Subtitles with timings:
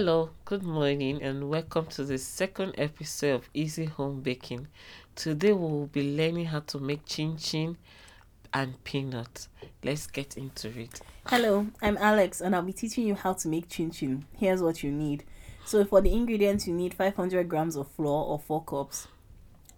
[0.00, 4.68] Hello, good morning, and welcome to the second episode of Easy Home Baking.
[5.16, 7.76] Today we will be learning how to make chin chin
[8.54, 9.48] and peanuts.
[9.82, 11.00] Let's get into it.
[11.26, 14.24] Hello, I'm Alex and I'll be teaching you how to make chin chin.
[14.36, 15.24] Here's what you need.
[15.64, 19.08] So for the ingredients you need 500 grams of flour or 4 cups,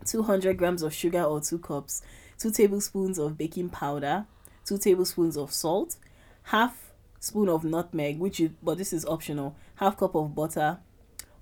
[0.04, 2.02] 200 grams of sugar or 2 cups,
[2.40, 4.26] 2 tablespoons of baking powder,
[4.66, 5.96] 2 tablespoons of salt,
[6.42, 6.89] half
[7.20, 10.78] spoon of nutmeg which is but this is optional, half cup of butter,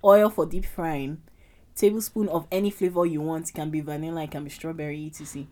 [0.05, 1.23] oil for deep frying,
[1.75, 5.47] tablespoon of any flavor you want, it can be vanilla, it can be strawberry, etc.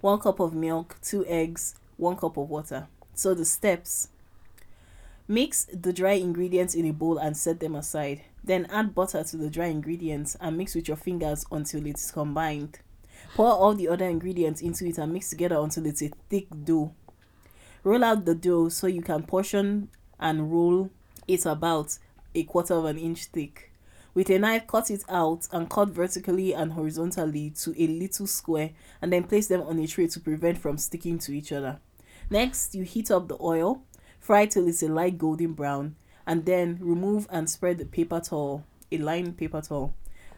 [0.00, 2.88] 1 cup of milk, 2 eggs, 1 cup of water.
[3.14, 4.08] So the steps
[5.30, 8.22] Mix the dry ingredients in a bowl and set them aside.
[8.42, 12.10] Then add butter to the dry ingredients and mix with your fingers until it is
[12.10, 12.80] combined.
[13.36, 16.92] Pour all the other ingredients into it and mix together until it's a thick dough.
[17.82, 20.90] Roll out the dough so you can portion and roll
[21.26, 21.98] it about
[22.34, 23.72] a quarter of an inch thick.
[24.12, 28.70] With a knife, cut it out and cut vertically and horizontally to a little square
[29.00, 31.78] and then place them on a tray to prevent from sticking to each other.
[32.28, 33.82] Next, you heat up the oil
[34.20, 38.64] Fry till it's a light golden brown and then remove and spread the paper towel,
[38.92, 39.94] a lined paper towel.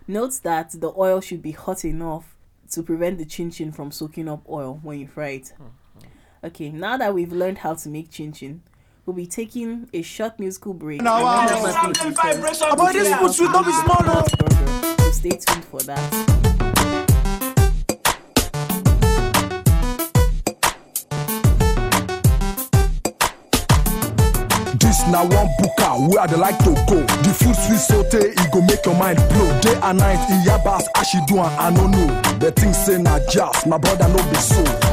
[0.06, 2.37] Note that the oil should be hot enough
[2.71, 5.53] to prevent the chin chin from soaking up oil when you fry it.
[5.59, 5.65] Hmm.
[6.45, 8.62] Okay, now that we've learned how to make chin chin,
[9.07, 11.01] we'll be taking a short musical break.
[11.01, 11.47] Now, wow.
[11.47, 14.03] About this food should not be small.
[14.99, 16.03] So stay tuned for that.
[24.81, 27.01] This na one buka where I like to go.
[27.23, 29.61] The food sweet saute, it go make your mind blow.
[29.61, 32.21] Day and night, iyabas, as she do, I don't know.
[32.41, 34.91] The thing say na just, my brother no be so.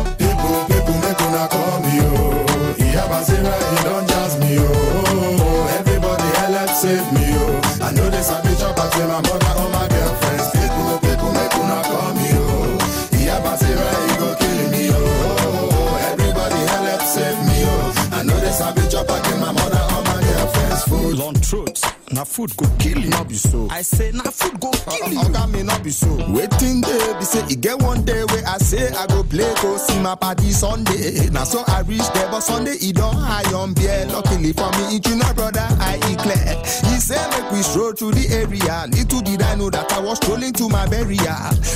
[0.71, 2.75] People, make una call me oh.
[2.85, 5.77] Iyabas, he don't just me oh.
[5.79, 7.85] Everybody help save me oh.
[7.85, 10.47] I know this a bitch up, I my mother or my girlfriends.
[10.55, 13.17] People, people make una call me oh.
[13.19, 13.73] Iyabas, he
[14.21, 16.09] go kill me oh.
[16.11, 18.09] Everybody help save me oh.
[18.17, 21.17] I know this a bitch up, I my mother or my girlfriend's food.
[21.17, 21.78] Long truth.
[22.11, 23.67] Na food go kill you, not be so.
[23.69, 25.19] I say na food go uh, kill uh, you.
[25.29, 26.07] Oga me not be so.
[26.33, 29.77] Waiting day, be say e get one day where I say I go play go
[29.77, 31.29] see my party Sunday.
[31.29, 34.05] Now so I reach there, but Sunday he don't high on beer.
[34.09, 36.57] Luckily for me, it you know brother I declare.
[36.89, 38.85] He say make we stroll through the area.
[38.89, 41.15] Little did I know that I was strolling to my burial.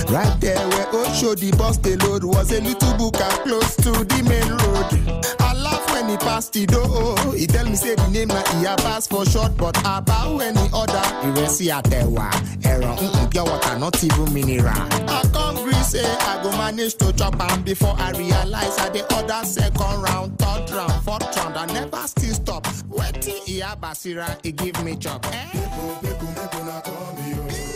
[0.10, 4.24] Right there where Osho the bus the load was a little buka close to the
[4.26, 5.34] main road.
[5.40, 7.16] I laugh when he passed the door.
[7.38, 11.04] He tell me say the name na Iya pass for short, but about any other.
[11.28, 12.28] Ìrẹsì àtẹ̀wà,
[12.70, 14.88] ẹ̀rọ nǹkan pure water not even mineral.
[15.08, 19.03] I come gree say I go manage to chop am before I realize I the
[19.16, 21.56] other second round, third round, fourth round.
[21.58, 22.64] I never still stop.
[22.90, 25.26] Wetin Iya Basira e give me chop.
[25.32, 27.72] Eh?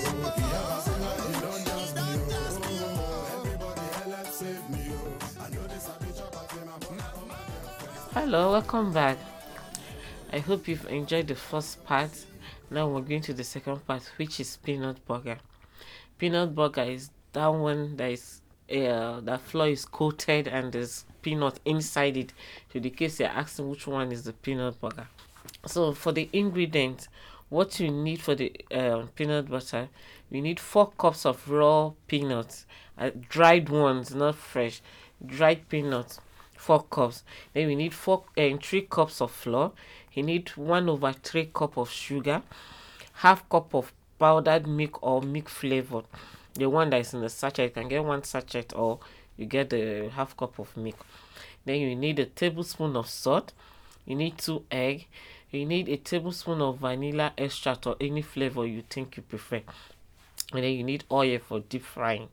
[8.19, 9.15] Hello, welcome back.
[10.33, 12.09] I hope you've enjoyed the first part.
[12.71, 15.37] Now we're going to the second part, which is peanut burger.
[16.17, 18.41] Peanut burger is that one that is
[18.71, 22.33] uh, that flour is coated and there's peanut inside it.
[22.71, 25.07] To the case you're asking which one is the peanut burger.
[25.67, 27.09] So for the ingredients,
[27.49, 29.89] what you need for the uh, peanut butter,
[30.31, 32.65] you need four cups of raw peanuts,
[32.97, 34.81] uh, dried ones, not fresh,
[35.23, 36.19] dried peanuts,
[36.57, 37.23] four cups.
[37.53, 39.71] Then we need four and uh, three cups of flour.
[40.13, 42.41] You need one over three cup of sugar,
[43.13, 46.05] half cup of powdered milk or milk flavored.
[46.55, 48.99] The one that is in the sachet, you can get one sachet or
[49.37, 51.05] you get the half cup of milk.
[51.65, 53.53] Then you need a tablespoon of salt.
[54.05, 55.05] You need two egg.
[55.51, 59.61] You need a tablespoon of vanilla extract or any flavor you think you prefer.
[60.53, 62.29] And then you need oil for deep frying.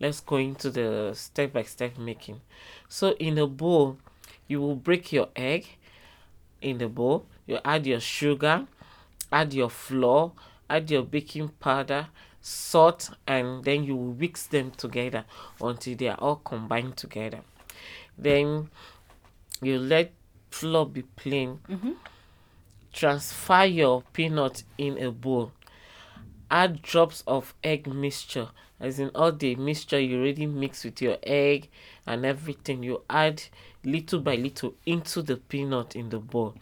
[0.00, 2.40] Let's go into the step by step making.
[2.88, 3.98] So in a bowl,
[4.48, 5.66] you will break your egg
[6.62, 7.26] in the bowl.
[7.46, 8.66] You add your sugar,
[9.30, 10.32] add your flour,
[10.70, 12.08] add your baking powder,
[12.40, 15.24] salt, and then you mix them together
[15.60, 17.40] until they are all combined together.
[18.16, 18.70] Then
[19.60, 20.12] you let
[20.50, 21.60] flour be plain.
[21.68, 21.92] Mm-hmm.
[22.92, 25.52] Transfer your peanut in a bowl.
[26.50, 28.48] Add drops of egg mixture,
[28.80, 31.68] as in all the mixture you already mix with your egg
[32.06, 32.82] and everything.
[32.82, 33.42] You add
[33.84, 36.54] little by little into the peanut in the bowl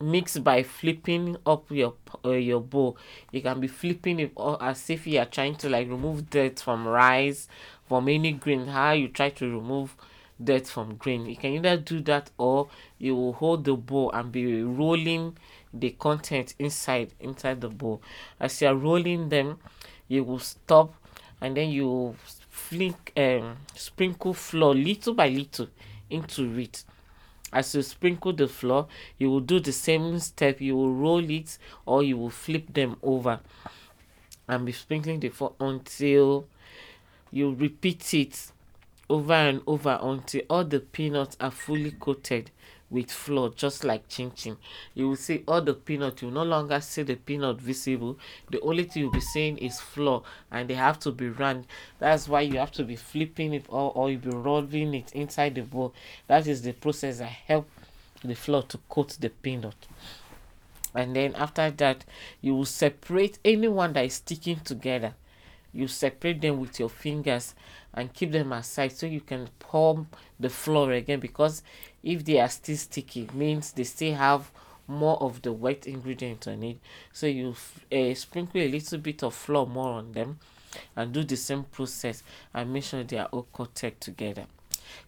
[0.00, 1.94] mix by flipping up your
[2.24, 2.96] uh, your bowl
[3.32, 6.86] you can be flipping it as if you are trying to like remove dirt from
[6.86, 7.48] rice
[7.88, 9.96] from any grain how you try to remove
[10.40, 12.68] dirt from grain you can either do that or
[12.98, 15.36] you will hold the bowl and be rolling
[15.72, 18.00] the content inside inside the bowl.
[18.40, 19.58] As you are rolling them,
[20.08, 20.94] you will stop
[21.40, 22.16] and then you
[22.48, 25.68] flink um sprinkle flour little by little
[26.10, 26.84] into it.
[27.52, 28.86] As you sprinkle the flour
[29.18, 30.60] you will do the same step.
[30.60, 33.40] You will roll it or you will flip them over
[34.48, 36.46] and be sprinkling the flour until
[37.30, 38.50] you repeat it
[39.10, 42.50] over and over until all the peanuts are fully coated
[42.90, 44.56] with flour just like chin chin.
[44.94, 48.18] You will see all the peanut you no longer see the peanut visible.
[48.50, 51.66] The only thing you'll be seeing is flour and they have to be run
[51.98, 55.54] that's why you have to be flipping it or, or you'll be rolling it inside
[55.54, 55.94] the bowl.
[56.26, 57.68] That is the process that help
[58.24, 59.86] the flour to coat the peanut.
[60.94, 62.04] And then after that
[62.40, 65.14] you will separate anyone that is sticking together
[65.72, 67.54] you separate them with your fingers
[67.94, 70.06] and keep them aside so you can pour
[70.38, 71.62] the flour again because
[72.02, 74.50] if they are still sticky means they still have
[74.86, 76.78] more of the wet ingredient on it.
[77.12, 77.54] So you
[77.92, 80.38] uh, sprinkle a little bit of flour more on them
[80.96, 82.22] and do the same process
[82.54, 84.46] and make sure they are all coated together.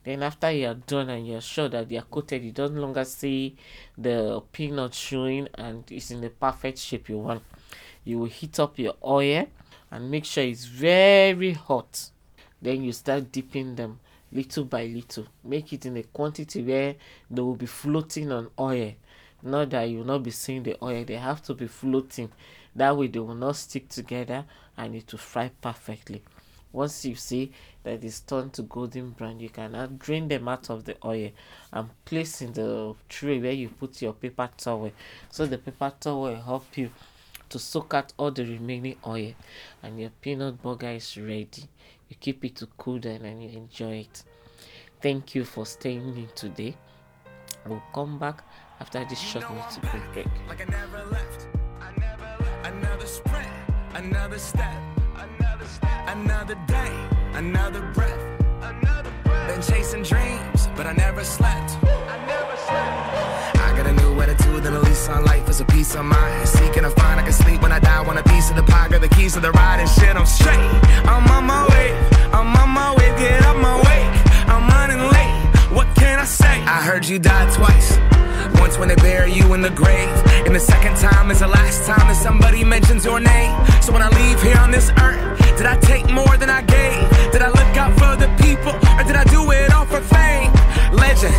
[0.04, 3.04] Then after you are done and you're sure that they are coated you don't longer
[3.04, 3.56] see
[3.96, 7.42] the peanut showing and it's in the perfect shape you want.
[8.04, 9.46] You will heat up your oil
[9.90, 12.10] and make sure it's very hot.
[12.62, 14.00] Then you start dipping them
[14.32, 15.26] little by little.
[15.42, 16.94] Make it in a quantity where
[17.30, 18.92] they will be floating on oil.
[19.42, 21.04] Not that you will not be seeing the oil.
[21.04, 22.30] They have to be floating.
[22.76, 24.44] That way they will not stick together
[24.76, 26.22] and it will fry perfectly.
[26.72, 27.50] Once you see
[27.82, 31.30] that it's turned to golden brown you can now drain them out of the oil
[31.72, 34.92] and place in the tray where you put your paper towel.
[35.30, 36.90] So the paper towel will help you
[37.50, 39.32] to soak out all the remaining oil
[39.82, 41.68] and your peanut burger is ready
[42.08, 44.22] you keep it to cool down and you enjoy it
[45.02, 46.74] thank you for staying in today
[47.66, 48.42] we'll come back
[48.80, 49.82] after this short music
[50.14, 51.46] break like I never left.
[51.80, 52.66] I never left.
[52.66, 53.48] Another sprint,
[53.94, 54.74] another step,
[55.16, 59.48] another step, another day, another breath, another breath.
[59.48, 61.69] Been chasing dreams, but I never slept.
[65.10, 66.48] On life is a peace of mind.
[66.48, 68.00] Seeking to find I can sleep when I die.
[68.02, 70.16] Want a piece of the pie, got the keys to the ride and shit.
[70.16, 70.70] I'm straight.
[71.04, 71.88] I'm on my way.
[72.32, 73.08] I'm on my way.
[73.18, 74.00] Get up my way.
[74.46, 75.34] I'm running late.
[75.76, 76.54] What can I say?
[76.76, 77.98] I heard you died twice.
[78.60, 80.08] Once when they bury you in the grave,
[80.46, 83.54] and the second time is the last time that somebody mentions your name.
[83.82, 85.20] So when I leave here on this earth,
[85.56, 87.32] did I take more than I gave?
[87.32, 90.52] Did I look out for the people, or did I do it all for fame?
[90.92, 91.34] Legend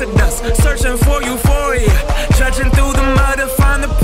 [0.00, 1.88] is Exodus, searching for euphoria,
[2.36, 3.99] judging through the mud to find the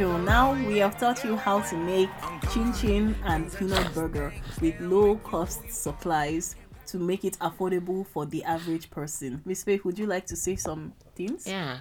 [0.00, 0.16] show.
[0.16, 2.08] Now we have taught you how to make
[2.50, 8.42] chin chin and peanut burger with low cost supplies to make it affordable for the
[8.44, 9.42] average person.
[9.44, 11.46] Miss Faith, would you like to say some things?
[11.46, 11.80] yeah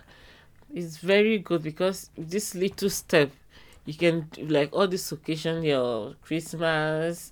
[0.71, 3.31] it's very good because this little step
[3.85, 7.31] you can like all this occasion your christmas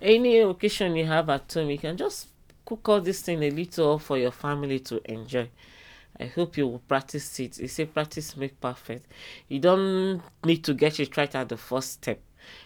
[0.00, 2.28] any occasion you have at home you can just
[2.64, 5.48] cook all this thing a little for your family to enjoy
[6.20, 9.06] i hope you will practice it they say practice make perfect
[9.48, 12.20] you don't need to get it right at the first step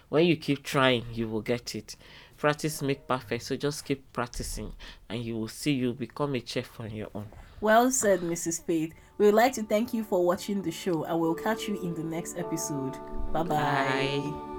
[0.08, 1.96] when you keep trying you will get it
[2.36, 4.72] practice make perfect so just keep practicing
[5.08, 7.26] and you will see you become a chef on your own
[7.60, 8.64] Well said, Mrs.
[8.64, 8.94] Faith.
[9.18, 11.94] We would like to thank you for watching the show and we'll catch you in
[11.94, 12.96] the next episode.
[13.32, 13.54] Bye bye.
[13.56, 14.57] Bye.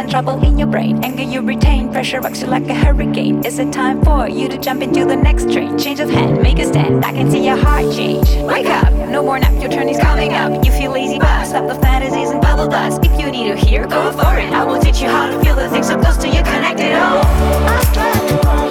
[0.00, 1.04] And trouble in your brain.
[1.04, 3.44] Anger you retain, pressure rocks you like a hurricane.
[3.44, 5.78] Is it time for you to jump into the next train?
[5.78, 7.04] Change of hand, make a stand.
[7.04, 8.26] I can see your heart change.
[8.48, 10.64] Wake up, no more nap, your turn is coming up.
[10.64, 13.04] You feel lazy, but stop the fantasies and bubble dust.
[13.04, 14.50] If you need to hear, go for it.
[14.52, 17.22] I will teach you how to feel the things so close to you, connected all.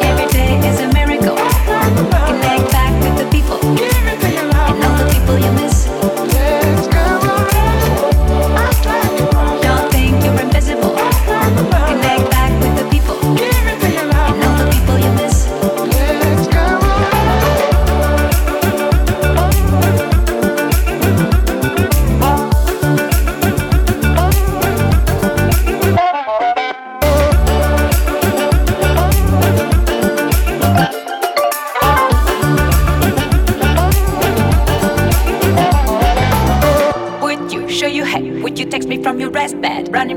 [0.01, 1.37] Every day is a miracle.
[1.37, 2.58] Connect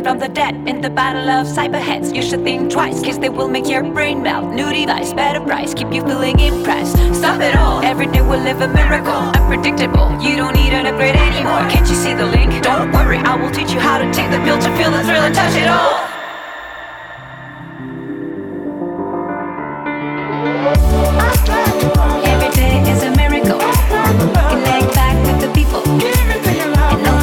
[0.02, 2.14] from the dead in the battle of cyberheads.
[2.14, 4.52] You should think twice, cause they will make your brain melt.
[4.52, 6.96] New device, better price, keep you feeling impressed.
[7.14, 9.12] Stop it all, every day we'll live a miracle.
[9.12, 11.68] Unpredictable, you don't need an upgrade anymore.
[11.70, 12.62] Can't you see the link?
[12.62, 15.22] Don't worry, I will teach you how to take the pill to feel the thrill
[15.22, 16.11] and touch it all.